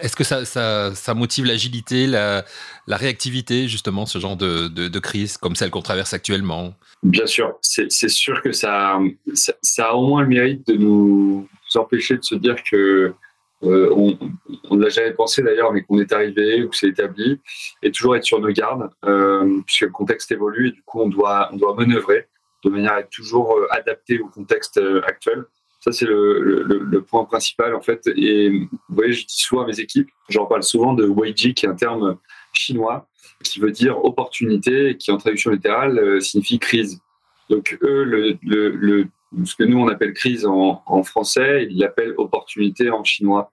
Est-ce 0.01 0.15
que 0.15 0.25
ça, 0.25 0.45
ça, 0.45 1.15
motive 1.15 1.45
l'agilité, 1.45 2.07
la, 2.07 2.45
réactivité, 2.89 3.67
justement, 3.67 4.07
ce 4.07 4.21
genre 4.21 4.37
de, 4.37 4.99
crise 5.01 5.37
comme 5.37 5.57
celle 5.57 5.71
qu'on 5.71 5.83
traverse 5.83 6.13
actuellement? 6.13 6.75
Bien 7.03 7.27
sûr, 7.27 7.59
c'est 7.61 7.91
sûr 7.91 8.43
que 8.43 8.53
ça, 8.53 9.01
ça, 9.35 9.87
a 9.87 9.93
au 9.95 10.07
moins 10.07 10.23
le 10.23 10.29
mérite 10.29 10.67
de 10.69 10.75
nous 10.75 11.49
empêcher 11.79 12.17
de 12.17 12.25
se 12.25 12.35
dire 12.35 12.57
que 12.63 13.15
on, 13.65 14.19
ne 14.73 14.83
l'a 14.83 14.89
jamais 14.89 15.13
pensé 15.13 15.41
d'ailleurs, 15.41 15.73
mais 15.73 15.83
qu'on 15.83 16.01
est 16.01 16.13
arrivé 16.13 16.65
ou 16.65 16.71
que 16.71 16.77
c'est 16.77 16.89
établi, 16.89 17.41
et 17.81 17.93
toujours 17.93 18.17
être 18.17 18.25
sur 18.25 18.41
nos 18.41 18.51
gardes, 18.51 18.91
puisque 19.67 19.83
le 19.83 19.91
contexte 19.91 20.33
évolue 20.33 20.69
et 20.69 20.73
du 20.73 20.83
coup 20.83 21.01
on 21.01 21.09
doit, 21.09 21.49
on 21.53 21.57
doit 21.57 21.75
manœuvrer 21.77 22.27
de 22.65 22.71
manière 22.71 22.93
à 22.93 23.01
être 23.01 23.11
toujours 23.11 23.57
euh, 23.57 23.67
adapté 23.71 24.21
au 24.21 24.29
contexte 24.29 24.79
euh, 24.79 25.03
actuel. 25.07 25.45
Ça, 25.81 25.91
c'est 25.91 26.07
le, 26.07 27.01
point 27.01 27.25
principal, 27.25 27.75
en 27.75 27.81
fait. 27.81 28.07
Et 28.15 28.51
vous 28.51 28.69
voyez, 28.89 29.13
je 29.13 29.27
dis 29.27 29.37
souvent 29.37 29.63
à 29.63 29.67
mes 29.67 29.81
équipes, 29.81 30.09
j'en 30.29 30.47
parle 30.47 30.63
souvent 30.63 30.93
de 30.93 31.05
Weiji, 31.05 31.55
qui 31.55 31.67
est 31.67 31.69
un 31.69 31.75
terme 31.75 32.19
chinois, 32.53 33.09
qui 33.43 33.59
veut 33.59 33.73
dire 33.73 34.05
opportunité, 34.05 34.91
et 34.91 34.97
qui 34.97 35.11
en 35.11 35.17
traduction 35.17 35.51
littérale 35.51 35.99
euh, 35.99 36.21
signifie 36.21 36.61
crise. 36.61 37.01
Donc, 37.51 37.77
eux, 37.83 38.05
le, 38.05 39.07
ce 39.45 39.55
que 39.55 39.65
nous, 39.65 39.79
on 39.79 39.89
appelle 39.89 40.13
crise 40.13 40.47
en, 40.47 40.83
en 40.87 41.03
français, 41.03 41.67
ils 41.71 41.79
l'appellent 41.79 42.15
opportunité 42.17 42.91
en 42.91 43.05
chinois. 43.05 43.53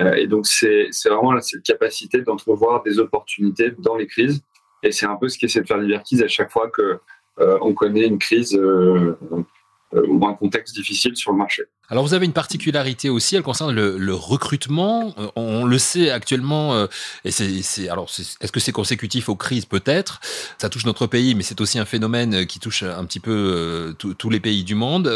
et 0.00 0.26
donc, 0.26 0.46
c'est 0.46 0.90
vraiment 1.06 1.40
cette 1.40 1.62
capacité 1.62 2.22
d'entrevoir 2.22 2.82
des 2.82 2.98
opportunités 2.98 3.72
dans 3.78 3.96
les 3.96 4.06
crises. 4.06 4.42
Et 4.82 4.92
c'est 4.92 5.06
un 5.06 5.16
peu 5.16 5.28
ce 5.28 5.38
qu'essaie 5.38 5.62
de 5.62 5.66
faire 5.66 5.78
Liberties 5.78 6.22
à 6.22 6.28
chaque 6.28 6.50
fois 6.50 6.70
que 6.70 7.00
euh, 7.38 7.58
on 7.60 7.74
connaît 7.74 8.06
une 8.06 8.18
crise 8.18 8.54
euh, 8.54 9.16
euh, 9.94 10.06
ou 10.06 10.26
un 10.26 10.34
contexte 10.34 10.74
difficile 10.74 11.16
sur 11.16 11.32
le 11.32 11.38
marché. 11.38 11.64
Alors 11.88 12.04
vous 12.04 12.14
avez 12.14 12.26
une 12.26 12.32
particularité 12.32 13.10
aussi, 13.10 13.36
elle 13.36 13.42
concerne 13.42 13.72
le, 13.72 14.14
recrutement. 14.14 15.14
Euh, 15.18 15.28
on, 15.36 15.64
le 15.64 15.78
sait 15.78 16.10
actuellement, 16.10 16.74
euh, 16.74 16.86
et 17.24 17.30
c'est 17.30 17.88
alors 17.88 18.08
est-ce 18.18 18.50
que 18.50 18.58
c'est 18.58 18.72
consécutif 18.72 19.28
aux 19.28 19.36
crises? 19.36 19.66
Peut-être 19.66 20.20
Ça 20.58 20.68
touche 20.68 20.84
notre 20.84 21.06
pays, 21.06 21.34
mais 21.34 21.44
c'est 21.44 21.60
aussi 21.60 21.78
un 21.78 21.84
phénomène 21.84 22.46
qui 22.46 22.58
touche 22.58 22.82
un 22.82 23.04
petit 23.04 23.20
peu 23.20 23.30
euh, 23.30 23.92
tous 23.92 24.30
les 24.30 24.40
pays 24.40 24.64
du 24.64 24.74
monde. 24.74 25.10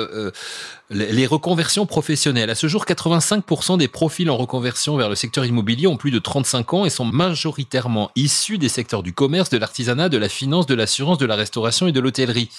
les, 0.91 1.27
reconversions 1.27 1.87
professionnelles. 1.87 2.51
À 2.51 2.55
ce 2.55 2.67
jour, 2.69 2.85
85% 2.85 3.79
des 3.79 3.89
profils 3.89 4.31
en 4.31 4.37
reconversion 4.37 4.97
vers 4.97 5.09
le 5.09 5.15
secteur 5.15 5.45
immobilier 5.45 5.87
ont 5.87 5.97
plus 5.97 6.11
de 6.11 6.19
35 6.19 6.75
ans 6.75 6.85
et 6.85 6.91
sont 6.91 7.05
majoritairement 7.05 8.11
issus 8.17 8.59
des 8.59 8.69
secteurs 8.69 9.03
du 9.03 9.13
commerce, 9.13 9.51
de 9.51 9.59
l'artisanat, 9.59 10.09
de 10.09 10.19
la 10.19 10.29
finance, 10.29 10.67
de 10.67 10.75
l'assurance, 10.75 11.19
de 11.19 11.27
la 11.27 11.37
restauration 11.37 11.89
et 11.89 11.93
de 11.93 12.01
l'hôtellerie. 12.01 12.51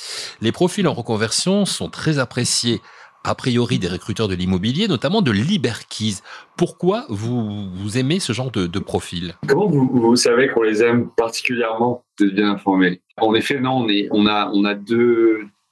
Les 0.42 0.52
profils 0.52 0.88
en 0.88 0.94
reconversion 0.94 1.66
sont 1.66 1.90
très 1.90 2.20
appréciés 2.20 2.82
a 3.24 3.36
priori 3.36 3.80
des 3.80 3.88
recruteurs 3.88 4.28
de 4.28 4.36
l'immobilier, 4.36 4.88
notamment 4.88 5.22
de 5.22 5.32
Liberkeys. 5.32 6.18
Pourquoi 6.58 7.06
vous, 7.10 7.98
aimez 7.98 8.20
ce 8.20 8.34
genre 8.34 8.52
de, 8.52 8.80
profil? 8.80 9.36
Comment 9.48 9.68
vous, 9.68 10.16
savez 10.16 10.50
qu'on 10.50 10.64
les 10.64 10.82
aime 10.84 11.10
particulièrement 11.16 12.04
êtes 12.22 12.34
bien 12.34 12.52
informé. 12.52 13.02
En 13.18 13.34
effet, 13.34 13.60
non, 13.60 13.88
on, 14.12 14.26
a, 14.28 14.52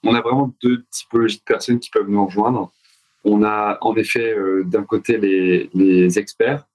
vraiment 0.03 0.53
deux 0.63 0.84
typologies 0.91 1.38
de 1.38 1.44
personnes 1.44 1.79
qui 1.79 1.89
peuvent 1.89 2.10
nous 2.10 2.25
rejoindre. 2.25 2.72
On 3.24 3.44
a 3.44 3.77
en 3.82 3.96
effet 3.96 4.34
euh, 4.34 4.63
d'un 4.65 4.84
côté 4.84 5.18
les, 5.18 6.20
experts 6.20 6.65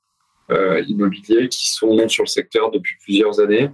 euh, 0.51 0.83
immobiliers 0.87 1.49
qui 1.49 1.71
sont 1.71 2.09
sur 2.09 2.25
le 2.25 2.29
secteur 2.29 2.71
depuis 2.71 2.97
plusieurs 3.03 3.41
années, 3.41 3.71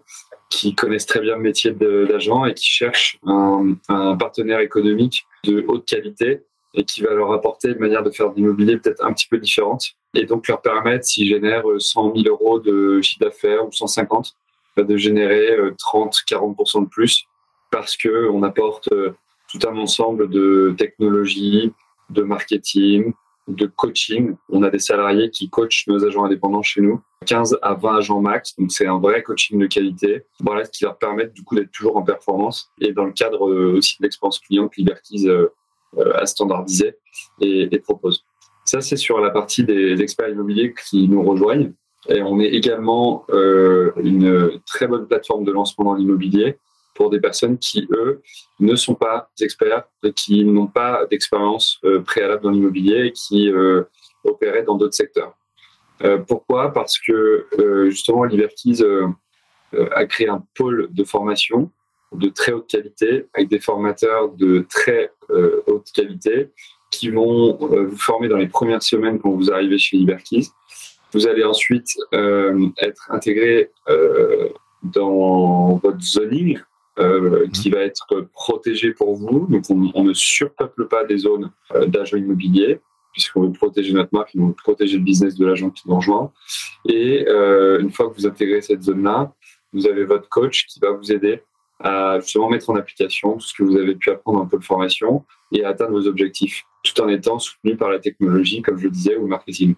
qui 0.51 0.75
connaissent 0.75 1.07
très 1.07 1.21
bien 1.21 1.37
le 1.37 1.43
métier 1.43 1.73
d'agent 1.73 2.45
et 2.45 2.55
qui 2.55 2.67
cherchent 2.67 3.19
un 3.27 4.17
partenaire 4.17 4.61
économique 4.61 5.27
de 5.45 5.65
haute 5.67 5.87
qualité 5.87 6.43
et 6.75 6.85
qui 6.85 7.03
va 7.03 7.15
leur 7.15 7.33
apporter 7.33 7.69
une 7.69 7.79
manière 7.79 8.03
de 8.03 8.11
faire 8.11 8.31
de 8.31 8.37
l'immobilier 8.37 8.77
peut-être 8.77 9.05
un 9.05 9.13
petit 9.13 9.27
peu 9.29 9.39
différente 9.39 9.95
et 10.15 10.25
donc 10.25 10.49
leur 10.49 10.61
permettre, 10.61 11.05
s'ils 11.05 11.29
génèrent 11.29 11.65
100 11.79 12.15
000 12.17 12.29
euros 12.29 12.59
de 12.59 13.01
chiffre 13.01 13.21
d'affaires 13.21 13.67
ou 13.67 13.73
150, 13.73 14.35
bah, 14.77 14.83
de 14.83 14.97
générer 14.97 15.57
30-40% 15.79 16.79
euh, 16.79 16.81
de 16.83 16.87
plus 16.87 17.27
parce 17.71 17.97
qu'on 17.97 18.43
apporte 18.43 18.93
euh, 18.93 19.13
tout 19.51 19.61
un 19.69 19.77
ensemble 19.77 20.29
de 20.29 20.75
technologies, 20.77 21.73
de 22.11 22.23
marketing, 22.23 23.13
de 23.49 23.67
coaching. 23.67 24.37
On 24.49 24.63
a 24.63 24.71
des 24.71 24.79
salariés 24.79 25.31
qui 25.31 25.49
coachent 25.49 25.87
nos 25.87 26.05
agents 26.05 26.25
indépendants 26.25 26.63
chez 26.63 26.81
nous, 26.81 27.01
15 27.27 27.59
à 27.63 27.75
20 27.75 27.97
agents 27.97 28.21
max, 28.21 28.57
donc 28.57 28.73
c'est 28.73 28.87
un 28.87 28.99
vrai 28.99 29.23
coaching 29.23 29.59
de 29.59 29.67
qualité. 29.67 30.25
Voilà, 30.41 30.65
ce 30.65 30.71
qui 30.71 30.85
leur 30.85 30.99
permet 30.99 31.27
du 31.27 31.43
coup 31.43 31.55
d'être 31.55 31.71
toujours 31.71 31.97
en 31.97 32.03
performance 32.03 32.71
et 32.81 32.93
dans 32.93 33.05
le 33.05 33.13
cadre 33.13 33.49
euh, 33.49 33.77
aussi 33.77 33.97
de 33.99 34.05
l'expérience 34.05 34.39
client 34.41 34.69
que 34.69 34.77
Liberties 34.77 35.29
euh, 35.29 35.49
à 36.15 36.27
standardiser 36.27 36.97
et, 37.41 37.69
et 37.71 37.79
propose. 37.79 38.25
Ça, 38.65 38.81
c'est 38.81 38.97
sur 38.97 39.21
la 39.21 39.31
partie 39.31 39.65
des 39.65 40.01
experts 40.01 40.29
immobiliers 40.29 40.75
qui 40.89 41.09
nous 41.09 41.23
rejoignent. 41.23 41.73
Et 42.09 42.23
on 42.23 42.41
est 42.41 42.49
également 42.49 43.27
euh, 43.31 43.93
une 43.97 44.61
très 44.67 44.87
bonne 44.87 45.07
plateforme 45.07 45.45
de 45.45 45.53
lancement 45.53 45.85
dans 45.87 45.95
l'immobilier 45.95 46.59
pour 46.95 47.11
des 47.11 47.21
personnes 47.21 47.59
qui, 47.59 47.89
eux, 47.93 48.23
ne 48.59 48.75
sont 48.75 48.95
pas 48.95 49.31
experts 49.41 49.85
et 50.05 50.13
qui 50.13 50.45
n'ont 50.45 50.67
pas 50.67 51.07
d'expérience 51.11 51.79
euh, 51.85 52.01
préalable 52.01 52.43
dans 52.43 52.51
l'immobilier 52.51 53.07
et 53.07 53.13
qui 53.13 53.51
euh, 53.51 53.85
opéraient 54.25 54.63
dans 54.63 54.77
d'autres 54.77 54.95
secteurs. 54.95 55.35
Euh, 56.03 56.19
pourquoi? 56.19 56.73
Parce 56.73 56.99
que 56.99 57.47
euh, 57.59 57.91
justement, 57.91 58.25
Liberties 58.25 58.83
euh, 58.83 59.09
a 59.95 60.05
créé 60.07 60.29
un 60.29 60.45
pôle 60.55 60.89
de 60.91 61.05
formation 61.05 61.71
de 62.13 62.29
très 62.29 62.53
haute 62.53 62.67
qualité 62.69 63.27
avec 63.35 63.49
des 63.49 63.61
formateurs 63.61 64.31
de 64.31 64.67
très 64.69 65.13
haute 65.67 65.91
qualité 65.95 66.49
qui 66.91 67.09
vont 67.09 67.57
vous 67.57 67.97
former 67.97 68.29
dans 68.29 68.37
les 68.37 68.49
premières 68.49 68.83
semaines 68.83 69.21
quand 69.21 69.31
vous 69.31 69.53
arrivez 69.53 69.79
chez 69.79 69.97
Liberties. 69.97 70.51
Vous 71.13 71.29
allez 71.29 71.45
ensuite 71.45 71.97
être 72.13 73.11
intégré 73.11 73.71
dans 74.83 75.77
votre 75.77 76.01
zoning 76.01 76.59
qui 77.53 77.71
va 77.71 77.81
être 77.81 78.29
protégé 78.33 78.93
pour 78.93 79.15
vous. 79.15 79.47
Donc, 79.49 79.65
on, 79.71 79.91
on 79.95 80.03
ne 80.03 80.13
surpeuple 80.13 80.89
pas 80.89 81.05
des 81.05 81.19
zones 81.19 81.51
d'agents 81.87 82.17
immobiliers 82.17 82.81
puisqu'on 83.13 83.43
veut 83.43 83.53
protéger 83.53 83.93
notre 83.93 84.11
marque, 84.13 84.31
on 84.39 84.49
veut 84.49 84.55
protéger 84.55 84.99
le 84.99 85.05
business 85.05 85.35
de 85.37 85.47
l'agent 85.47 85.71
qui 85.71 85.89
nous 85.89 85.97
rejoint. 85.97 86.33
Et 86.89 87.27
euh, 87.29 87.81
une 87.81 87.91
fois 87.91 88.09
que 88.09 88.15
vous 88.15 88.27
intégrez 88.27 88.63
cette 88.63 88.83
zone-là, 88.83 89.33
vous 89.73 89.87
avez 89.87 90.05
votre 90.05 90.29
coach 90.29 90.67
qui 90.67 90.81
va 90.81 90.93
vous 90.93 91.13
aider 91.13 91.43
à 91.81 92.21
justement 92.21 92.51
mettre 92.51 92.71
en 92.71 92.77
application 92.77 93.35
tout 93.35 93.47
ce 93.47 93.55
que 93.55 93.63
vous 93.63 93.77
avez 93.77 93.95
pu 93.95 94.11
apprendre 94.11 94.47
peu 94.49 94.59
de 94.59 94.65
formation 94.65 95.25
et 95.53 95.65
à 95.65 95.71
atteindre 95.71 95.93
vos 95.93 96.07
objectifs, 96.07 96.65
tout 96.83 97.01
en 97.01 97.09
étant 97.09 97.39
soutenu 97.39 97.77
par 97.77 97.91
la 97.91 97.99
technologie, 97.99 98.63
comme 98.63 98.79
je 98.79 98.85
le 98.85 98.91
disais, 98.91 99.17
ou 99.17 99.23
le 99.23 99.29
marketing. 99.29 99.75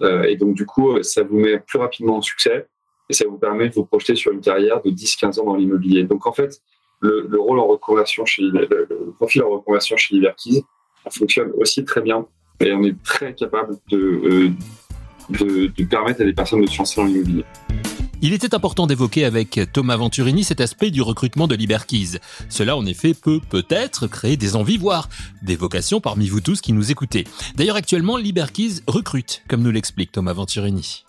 Euh, 0.00 0.22
et 0.24 0.36
donc, 0.36 0.54
du 0.54 0.66
coup, 0.66 1.02
ça 1.02 1.22
vous 1.22 1.38
met 1.38 1.58
plus 1.58 1.78
rapidement 1.78 2.16
en 2.16 2.22
succès 2.22 2.66
et 3.08 3.12
ça 3.12 3.26
vous 3.28 3.38
permet 3.38 3.68
de 3.68 3.74
vous 3.74 3.84
projeter 3.84 4.16
sur 4.16 4.32
une 4.32 4.40
carrière 4.40 4.80
de 4.82 4.90
10-15 4.90 5.40
ans 5.40 5.44
dans 5.44 5.56
l'immobilier. 5.56 6.04
Donc, 6.04 6.26
en 6.26 6.32
fait, 6.32 6.60
le, 7.00 7.26
le, 7.28 7.40
rôle 7.40 7.58
en 7.58 7.66
reconversion 7.66 8.24
chez 8.24 8.42
le, 8.42 9.12
profil 9.16 9.42
en 9.42 9.50
reconversion 9.50 9.96
chez 9.96 10.14
Liberties 10.14 10.64
fonctionne 11.10 11.50
aussi 11.58 11.84
très 11.84 12.00
bien 12.00 12.26
et 12.60 12.72
on 12.72 12.84
est 12.84 13.00
très 13.02 13.34
capable 13.34 13.76
euh, 13.92 14.50
de, 15.28 15.66
de, 15.66 15.84
permettre 15.84 16.22
à 16.22 16.24
des 16.24 16.32
personnes 16.32 16.62
de 16.62 16.68
se 16.68 16.78
lancer 16.78 17.00
dans 17.00 17.06
l'immobilier. 17.06 17.44
Il 18.24 18.32
était 18.34 18.54
important 18.54 18.86
d'évoquer 18.86 19.24
avec 19.24 19.58
Thomas 19.72 19.96
Venturini 19.96 20.44
cet 20.44 20.60
aspect 20.60 20.92
du 20.92 21.02
recrutement 21.02 21.48
de 21.48 21.56
Liberkeys. 21.56 22.20
Cela, 22.48 22.76
en 22.76 22.86
effet, 22.86 23.14
peut 23.14 23.40
peut-être 23.50 24.06
créer 24.06 24.36
des 24.36 24.54
envies, 24.54 24.78
voire 24.78 25.08
des 25.42 25.56
vocations 25.56 26.00
parmi 26.00 26.28
vous 26.28 26.40
tous 26.40 26.60
qui 26.60 26.72
nous 26.72 26.92
écoutez. 26.92 27.24
D'ailleurs, 27.56 27.74
actuellement, 27.74 28.16
Liberkeys 28.16 28.74
recrute, 28.86 29.42
comme 29.48 29.62
nous 29.62 29.72
l'explique 29.72 30.12
Thomas 30.12 30.34
Venturini. 30.34 31.04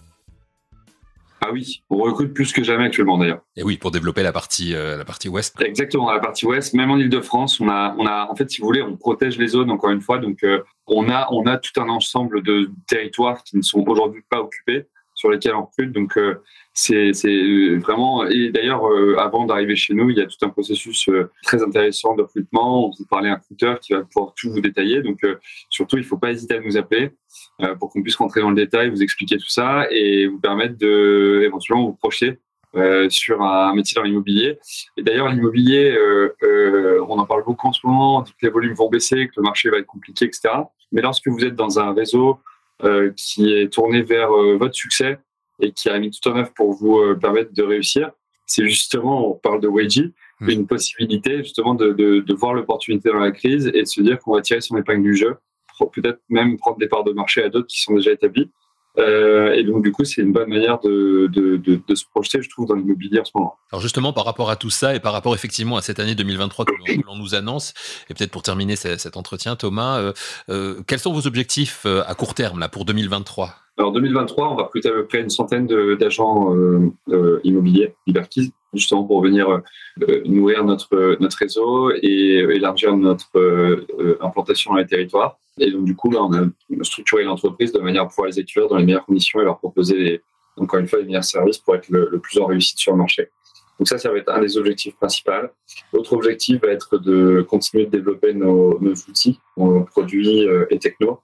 Ah 1.41 1.51
oui, 1.51 1.84
on 1.91 1.98
recrute 1.98 2.34
plus 2.34 2.51
que 2.51 2.63
jamais 2.63 2.86
actuellement 2.86 3.20
d'ailleurs. 3.20 3.41
Et 3.58 3.63
oui, 3.63 3.77
pour 3.77 3.91
développer 3.91 4.24
la 4.24 4.32
partie 4.32 4.74
euh, 4.74 4.98
la 4.98 5.05
partie 5.05 5.29
ouest. 5.29 5.62
Exactement, 5.62 6.12
la 6.12 6.20
partie 6.20 6.48
ouest, 6.48 6.74
même 6.74 6.89
en 6.89 6.98
Île-de-France, 6.98 7.60
on 7.60 7.70
a 7.70 7.93
on 8.00 8.08
a 8.08 8.27
en 8.32 8.36
fait 8.36 8.50
si 8.50 8.62
vous 8.62 8.67
voulez, 8.67 8.82
on 8.82 8.96
protège 8.96 9.38
les 9.38 9.50
zones 9.50 9.70
encore 9.70 9.91
une 9.91 10.00
fois, 10.00 10.20
donc 10.20 10.41
euh, 10.43 10.63
on 10.88 11.10
a 11.10 11.27
on 11.32 11.46
a 11.46 11.58
tout 11.58 11.79
un 11.82 11.89
ensemble 11.89 12.43
de 12.43 12.72
territoires 12.88 13.43
qui 13.43 13.58
ne 13.58 13.62
sont 13.62 13.84
aujourd'hui 13.86 14.22
pas 14.29 14.39
occupés 14.39 14.88
sur 15.23 15.31
lesquels 15.31 15.55
on 15.55 15.63
recrute. 15.63 15.93
Donc 15.93 16.17
euh, 16.17 16.35
c'est 16.73 17.13
euh, 17.25 17.79
vraiment 17.79 18.25
et 18.25 18.49
d'ailleurs 18.49 18.85
euh, 18.85 19.15
avant 19.17 19.45
d'arriver 19.45 19.77
chez 19.77 19.93
nous, 19.93 20.09
il 20.09 20.17
y 20.17 20.21
a 20.21 20.25
tout 20.25 20.35
un 20.41 20.49
processus 20.49 21.09
très 21.43 21.63
intéressant 21.63 22.13
de 22.15 22.23
recrutement. 22.23 22.87
On 22.87 22.91
vous 22.99 23.05
parler 23.05 23.29
un 23.29 23.35
recruteur 23.35 23.79
qui 23.79 23.93
va 23.93 24.01
pouvoir 24.01 24.33
tout 24.35 24.51
vous 24.51 24.59
détailler. 24.59 25.01
Donc 25.01 25.21
surtout, 25.69 25.97
il 25.97 26.03
faut 26.03 26.17
pas 26.17 26.31
hésiter 26.31 26.55
à 26.55 26.59
nous 26.59 26.75
appeler 26.75 27.11
pour 27.79 27.89
qu'on 27.89 28.03
puisse 28.03 28.17
rentrer 28.17 28.41
dans 28.41 28.49
le 28.49 28.55
détail, 28.55 28.89
vous 28.89 29.01
expliquer 29.01 29.37
tout 29.37 29.49
ça 29.49 29.87
et 29.91 30.27
vous 30.27 30.39
permettre 30.39 30.77
de 30.77 31.41
éventuellement 31.45 31.85
vous 31.85 31.93
projeter 31.93 32.39
sur 33.09 33.41
un 33.41 33.73
métier 33.75 33.95
dans 33.95 34.03
l'immobilier. 34.03 34.59
Et 34.97 35.03
d'ailleurs, 35.03 35.29
l'immobilier, 35.29 35.97
on 37.07 37.17
en 37.17 37.25
parle 37.25 37.45
beaucoup 37.45 37.67
en 37.67 37.73
ce 37.73 37.85
moment, 37.85 38.23
que 38.23 38.31
les 38.41 38.49
volumes 38.49 38.73
vont 38.73 38.89
baisser, 38.89 39.27
que 39.27 39.33
le 39.37 39.43
marché 39.43 39.69
va 39.69 39.77
être 39.77 39.87
compliqué, 39.87 40.25
etc. 40.25 40.49
Mais 40.91 41.01
lorsque 41.01 41.27
vous 41.27 41.45
êtes 41.45 41.55
dans 41.55 41.79
un 41.79 41.93
réseau 41.93 42.39
qui 43.15 43.53
est 43.53 43.71
tourné 43.71 44.01
vers 44.01 44.29
votre 44.57 44.75
succès 44.75 45.19
et 45.61 45.71
qui 45.71 45.89
a 45.89 45.97
mis 45.99 46.11
tout 46.11 46.27
en 46.29 46.37
œuvre 46.37 46.53
pour 46.53 46.73
vous 46.73 47.15
permettre 47.19 47.53
de 47.53 47.63
réussir, 47.63 48.11
c'est 48.45 48.67
justement, 48.67 49.31
on 49.31 49.33
parle 49.35 49.61
de 49.61 49.67
Wagy, 49.67 50.13
mmh. 50.41 50.49
une 50.49 50.67
possibilité 50.67 51.37
justement 51.37 51.75
de, 51.75 51.93
de, 51.93 52.19
de 52.19 52.33
voir 52.33 52.53
l'opportunité 52.53 53.09
dans 53.09 53.19
la 53.19 53.31
crise 53.31 53.67
et 53.73 53.81
de 53.81 53.87
se 53.87 54.01
dire 54.01 54.19
qu'on 54.19 54.33
va 54.33 54.41
tirer 54.41 54.61
son 54.61 54.77
épingle 54.77 55.03
du 55.03 55.15
jeu, 55.15 55.37
peut-être 55.91 56.19
même 56.29 56.57
prendre 56.57 56.77
des 56.77 56.87
parts 56.87 57.03
de 57.03 57.11
marché 57.11 57.43
à 57.43 57.49
d'autres 57.49 57.67
qui 57.67 57.81
sont 57.81 57.95
déjà 57.95 58.11
établis 58.11 58.51
euh, 59.00 59.53
et 59.53 59.63
donc, 59.63 59.83
du 59.83 59.91
coup, 59.91 60.03
c'est 60.03 60.21
une 60.21 60.31
bonne 60.31 60.50
manière 60.50 60.79
de, 60.79 61.27
de, 61.31 61.57
de, 61.57 61.79
de, 61.88 61.95
se 61.95 62.05
projeter, 62.05 62.41
je 62.41 62.50
trouve, 62.50 62.67
dans 62.67 62.75
l'immobilier 62.75 63.19
en 63.19 63.25
ce 63.25 63.31
moment. 63.33 63.55
Alors, 63.71 63.81
justement, 63.81 64.13
par 64.13 64.25
rapport 64.25 64.50
à 64.50 64.55
tout 64.55 64.69
ça 64.69 64.95
et 64.95 65.00
par 65.00 65.13
rapport 65.13 65.33
effectivement 65.33 65.77
à 65.77 65.81
cette 65.81 66.00
année 66.00 66.15
2023 66.15 66.65
que 66.65 66.73
l'on 67.07 67.15
nous 67.15 67.33
annonce, 67.33 67.73
et 68.09 68.13
peut-être 68.13 68.31
pour 68.31 68.43
terminer 68.43 68.75
cet 68.75 69.17
entretien, 69.17 69.55
Thomas, 69.55 70.00
euh, 70.00 70.13
euh, 70.50 70.81
quels 70.85 71.00
sont 71.00 71.13
vos 71.13 71.25
objectifs 71.25 71.83
euh, 71.85 72.03
à 72.05 72.13
court 72.13 72.35
terme 72.35 72.59
là, 72.59 72.69
pour 72.69 72.85
2023 72.85 73.55
alors 73.75 73.91
2023, 73.91 74.51
on 74.51 74.55
va 74.55 74.65
recruter 74.65 74.89
à 74.89 74.91
peu 74.91 75.07
près 75.07 75.19
une 75.21 75.31
centaine 75.31 75.65
d'agents 75.95 76.55
euh, 76.55 77.41
immobiliers, 77.43 77.95
Liberties, 78.05 78.53
justement 78.73 79.03
pour 79.03 79.21
venir 79.21 79.49
euh, 79.49 80.21
nourrir 80.25 80.63
notre 80.63 81.17
notre 81.19 81.37
réseau 81.37 81.91
et 82.01 82.45
élargir 82.53 82.95
notre 82.95 83.29
implantation 84.21 84.71
dans 84.71 84.77
les 84.77 84.85
territoires. 84.85 85.37
Et 85.59 85.71
donc 85.71 85.85
du 85.85 85.95
coup, 85.95 86.11
on 86.13 86.33
a 86.33 86.45
structuré 86.81 87.23
l'entreprise 87.23 87.71
de 87.71 87.79
manière 87.79 88.03
à 88.03 88.07
pouvoir 88.07 88.27
les 88.27 88.39
accueillir 88.39 88.69
dans 88.69 88.77
les 88.77 88.85
meilleures 88.85 89.05
conditions 89.05 89.39
et 89.39 89.43
leur 89.43 89.59
proposer, 89.59 90.21
encore 90.57 90.79
une 90.79 90.87
fois, 90.87 90.99
les 90.99 91.05
meilleurs 91.05 91.23
services 91.23 91.59
pour 91.59 91.75
être 91.75 91.89
le, 91.89 92.19
plus 92.19 92.39
en 92.39 92.45
réussite 92.47 92.79
sur 92.79 92.91
le 92.91 92.97
marché. 92.97 93.29
Donc 93.79 93.87
ça, 93.87 93.97
ça 93.97 94.11
va 94.11 94.17
être 94.17 94.29
un 94.29 94.41
des 94.41 94.57
objectifs 94.57 94.95
principaux. 94.95 95.31
L'autre 95.93 96.13
objectif 96.13 96.61
va 96.61 96.69
être 96.69 96.97
de 96.97 97.45
continuer 97.47 97.85
de 97.85 97.91
développer 97.91 98.33
nos, 98.33 98.79
outils, 98.79 99.39
nos 99.57 99.83
produits 99.83 100.47
et 100.69 100.79
technos 100.79 101.19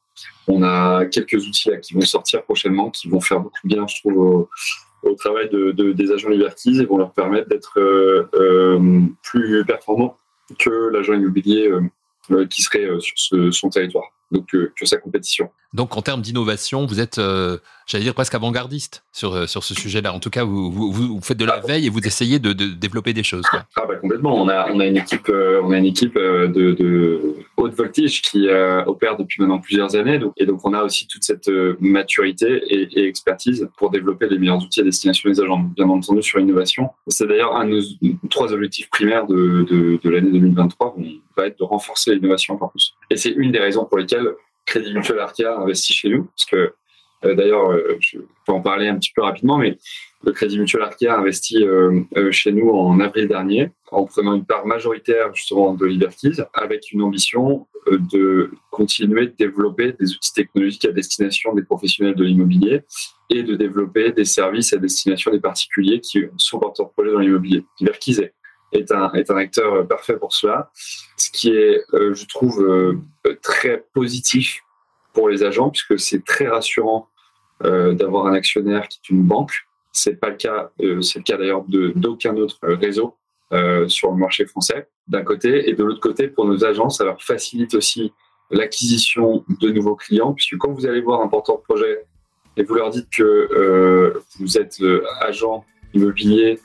on 0.48 0.64
a 0.64 1.06
quelques 1.06 1.46
outils 1.48 1.70
qui 1.82 1.94
vont 1.94 2.02
sortir 2.02 2.44
prochainement, 2.44 2.90
qui 2.90 3.08
vont 3.08 3.22
faire 3.22 3.40
beaucoup 3.40 3.60
bien, 3.64 3.86
je 3.88 4.00
trouve, 4.00 4.48
au 5.04 5.16
travail 5.16 5.50
de, 5.50 5.72
de, 5.72 5.92
des 5.92 6.12
agents 6.12 6.30
Liberties 6.30 6.80
et 6.80 6.86
vont 6.86 6.98
leur 6.98 7.12
permettre 7.12 7.50
d'être 7.50 7.80
euh, 7.80 8.30
euh, 8.34 9.02
plus 9.24 9.64
performants 9.66 10.18
que 10.58 10.90
l'agent 10.92 11.14
immobilier 11.14 11.70
euh, 12.32 12.46
qui 12.48 12.62
serait 12.62 12.88
sur 13.00 13.14
ce, 13.16 13.52
son 13.52 13.70
territoire, 13.70 14.06
donc 14.32 14.48
que 14.48 14.86
sa 14.86 14.98
compétition. 14.98 15.50
Donc 15.74 15.98
en 15.98 16.02
termes 16.02 16.22
d'innovation, 16.22 16.86
vous 16.86 17.00
êtes, 17.00 17.20
j'allais 17.90 18.04
dire 18.04 18.14
presque 18.14 18.36
avant-gardiste 18.36 19.04
sur 19.12 19.34
euh, 19.34 19.48
sur 19.48 19.64
ce 19.64 19.74
sujet-là. 19.74 20.14
En 20.14 20.20
tout 20.20 20.30
cas, 20.30 20.44
vous, 20.44 20.72
vous, 20.72 21.20
faites 21.22 21.38
de 21.38 21.46
la 21.46 21.60
veille 21.60 21.88
et 21.88 21.90
vous 21.90 22.00
essayez 22.00 22.40
de, 22.40 22.54
développer 22.54 23.14
des 23.14 23.24
choses. 23.24 23.44
Ah 23.52 23.86
bah 23.88 23.96
complètement. 23.96 24.40
On 24.42 24.48
a 24.48 24.72
on 24.72 24.80
a 24.80 24.86
une 24.86 24.98
équipe 24.98 25.28
euh, 25.30 25.62
on 25.64 25.72
a 25.72 25.78
une 25.78 25.86
équipe 25.86 26.16
euh, 26.16 26.48
de, 26.48 27.36
haute 27.58 27.74
voltige 27.74 28.22
qui 28.22 28.48
opère 28.86 29.18
depuis 29.18 29.42
maintenant 29.42 29.60
plusieurs 29.60 29.96
années. 29.96 30.20
Et 30.38 30.46
donc 30.46 30.66
on 30.66 30.74
a 30.74 30.84
aussi 30.84 31.08
toute 31.08 31.24
cette 31.24 31.50
maturité 31.80 32.62
et, 32.70 33.08
expertise 33.08 33.68
pour 33.78 33.90
développer 33.90 34.28
les 34.30 34.38
meilleurs 34.38 34.62
outils 34.62 34.82
à 34.82 34.84
destination 34.84 35.30
des 35.30 35.42
agents. 35.42 35.60
Bien 35.60 35.90
entendu 35.90 36.22
sur 36.22 36.40
l'innovation. 36.40 36.92
C'est 37.08 37.28
d'ailleurs 37.28 37.56
un 37.56 37.66
de 37.66 37.72
nos 37.72 38.30
trois 38.30 38.54
objectifs 38.54 38.90
primaires 38.90 39.26
de 39.26 39.66
de, 39.70 40.00
de 40.02 40.10
l'année 40.10 40.32
2023. 40.32 40.96
On 40.98 41.04
va 41.36 41.48
être 41.48 41.58
de 41.58 41.64
renforcer 41.64 42.14
l'innovation 42.14 42.54
encore 42.54 42.72
plus. 42.72 42.94
Et 43.10 43.18
c'est 43.18 43.32
une 43.32 43.52
des 43.52 43.60
raisons 43.60 43.86
pour 43.86 43.98
lesquelles 43.98 44.30
Crédit 44.70 44.94
Mutuel 44.94 45.18
Arca 45.18 45.58
investit 45.58 45.94
chez 45.94 46.10
nous, 46.10 46.26
parce 46.26 46.46
que 46.46 46.74
d'ailleurs, 47.24 47.72
euh, 47.72 47.98
je 48.00 48.20
peux 48.46 48.54
en 48.54 48.62
parler 48.62 48.88
un 48.88 48.98
petit 48.98 49.12
peu 49.14 49.22
rapidement, 49.22 49.58
mais 49.58 49.78
le 50.24 50.32
Crédit 50.32 50.60
Mutuel 50.60 50.84
Arca 50.84 51.14
a 51.14 51.18
investi 51.20 51.64
euh, 51.64 52.02
euh, 52.18 52.32
chez 52.32 52.52
nous 52.52 52.70
en 52.70 53.00
avril 53.00 53.28
dernier, 53.28 53.72
en 53.92 54.06
prenant 54.06 54.34
une 54.34 54.46
part 54.46 54.66
majoritaire 54.66 55.34
justement 55.34 55.74
de 55.74 55.86
Liberties, 55.86 56.42
avec 56.54 56.92
une 56.92 57.02
ambition 57.02 57.68
euh, 57.88 57.98
de 58.12 58.52
continuer 58.72 59.28
de 59.28 59.36
développer 59.38 59.94
des 59.94 60.14
outils 60.14 60.34
technologiques 60.34 60.86
à 60.86 60.92
destination 60.92 61.54
des 61.54 61.64
professionnels 61.64 62.16
de 62.16 62.24
l'immobilier 62.24 62.82
et 63.30 63.44
de 63.44 63.56
développer 63.56 64.12
des 64.12 64.26
services 64.26 64.74
à 64.74 64.78
destination 64.78 65.32
des 65.32 65.40
particuliers 65.40 66.02
qui 66.02 66.26
sont 66.38 66.60
porteurs 66.60 66.88
de 66.88 66.92
projets 66.92 67.12
dans 67.12 67.20
l'immobilier. 67.20 67.64
Liberties 67.80 68.20
est 68.22 68.34
est 68.72 68.92
un, 68.92 69.10
acteur 69.38 69.88
parfait 69.88 70.18
pour 70.18 70.34
cela. 70.34 70.70
Ce 71.18 71.30
qui 71.32 71.50
est, 71.52 71.84
euh, 71.94 72.14
je 72.14 72.26
trouve, 72.26 72.62
euh, 72.62 73.00
très 73.42 73.84
positif 73.94 74.62
pour 75.14 75.30
les 75.30 75.44
agents, 75.44 75.70
puisque 75.70 76.00
c'est 76.00 76.24
très 76.24 76.48
rassurant 76.48 77.08
euh, 77.08 77.09
d'avoir 77.62 78.28
un 78.28 78.34
actionnaire 78.34 78.88
qui 78.88 79.00
est 79.04 79.10
une 79.10 79.24
banque. 79.24 79.52
C'est 79.92 80.20
pas 80.20 80.30
le 80.30 80.36
cas, 80.36 80.72
euh, 80.82 81.02
c'est 81.02 81.20
le 81.20 81.24
cas 81.24 81.38
d'ailleurs 81.38 81.66
d'aucun 81.68 82.36
autre 82.38 82.60
réseau 82.62 83.16
euh, 83.52 83.88
sur 83.88 84.12
le 84.12 84.18
marché 84.18 84.46
français, 84.46 84.88
d'un 85.08 85.24
côté, 85.24 85.70
et 85.70 85.74
de 85.74 85.84
l'autre 85.84 86.00
côté, 86.00 86.28
pour 86.28 86.46
nos 86.46 86.64
agents, 86.64 86.90
ça 86.90 87.04
leur 87.04 87.22
facilite 87.22 87.74
aussi 87.74 88.14
l'acquisition 88.52 89.44
de 89.60 89.70
nouveaux 89.70 89.96
clients, 89.96 90.34
puisque 90.34 90.58
quand 90.58 90.72
vous 90.72 90.86
allez 90.86 91.02
voir 91.02 91.22
un 91.22 91.28
porteur 91.28 91.58
de 91.58 91.64
projet 91.64 92.06
et 92.58 92.64
vous 92.64 92.76
leur 92.76 92.90
dites 92.92 93.10
que 93.10 94.14
vous 94.40 94.58
êtes 94.58 94.78
agent 95.22 95.66
immobilier 95.94 96.60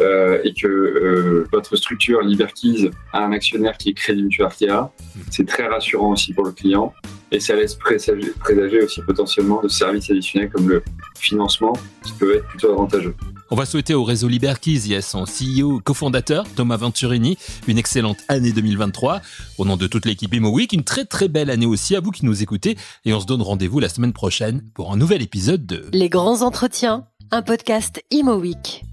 euh, 0.00 0.40
et 0.44 0.54
que 0.54 0.66
euh, 0.66 1.46
votre 1.52 1.76
structure 1.76 2.22
Liberkeys 2.22 2.90
a 3.12 3.24
un 3.24 3.32
actionnaire 3.32 3.76
qui 3.76 3.90
est 3.90 3.94
Crédit 3.94 4.22
Mutuel 4.22 4.46
Arkea, 4.46 4.90
c'est 5.30 5.46
très 5.46 5.66
rassurant 5.66 6.12
aussi 6.12 6.32
pour 6.32 6.44
le 6.44 6.52
client 6.52 6.92
et 7.32 7.40
ça 7.40 7.56
laisse 7.56 7.74
présager, 7.74 8.30
présager 8.38 8.82
aussi 8.82 9.00
potentiellement 9.02 9.60
de 9.62 9.68
services 9.68 10.10
additionnels 10.10 10.50
comme 10.50 10.68
le 10.68 10.82
financement 11.18 11.72
qui 12.04 12.12
peuvent 12.12 12.36
être 12.36 12.46
plutôt 12.46 12.70
avantageux. 12.72 13.14
On 13.50 13.56
va 13.56 13.66
souhaiter 13.66 13.94
au 13.94 14.04
réseau 14.04 14.28
Liberkeys 14.28 14.92
et 14.92 14.96
à 14.96 15.02
son 15.02 15.24
CEO 15.24 15.80
cofondateur 15.80 16.46
Thomas 16.54 16.76
Venturini 16.76 17.36
une 17.66 17.78
excellente 17.78 18.18
année 18.28 18.52
2023. 18.52 19.20
Au 19.58 19.64
nom 19.64 19.76
de 19.76 19.86
toute 19.86 20.06
l'équipe 20.06 20.32
Imo 20.32 20.50
Week, 20.50 20.72
une 20.72 20.84
très 20.84 21.04
très 21.04 21.28
belle 21.28 21.50
année 21.50 21.66
aussi 21.66 21.96
à 21.96 22.00
vous 22.00 22.10
qui 22.10 22.24
nous 22.24 22.42
écoutez 22.42 22.76
et 23.04 23.12
on 23.12 23.20
se 23.20 23.26
donne 23.26 23.42
rendez-vous 23.42 23.80
la 23.80 23.88
semaine 23.88 24.12
prochaine 24.12 24.62
pour 24.74 24.92
un 24.92 24.96
nouvel 24.96 25.22
épisode 25.22 25.66
de 25.66 25.86
Les 25.92 26.08
grands 26.08 26.42
entretiens, 26.42 27.06
un 27.30 27.42
podcast 27.42 28.02
Imo 28.10 28.36
Week. 28.36 28.84